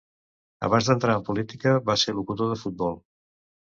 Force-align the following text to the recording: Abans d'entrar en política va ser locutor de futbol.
Abans 0.67 0.87
d'entrar 0.91 1.17
en 1.19 1.27
política 1.29 1.75
va 1.91 1.99
ser 2.05 2.17
locutor 2.21 2.51
de 2.55 2.59
futbol. 2.63 2.99